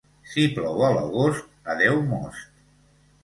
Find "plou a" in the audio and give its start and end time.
0.53-0.89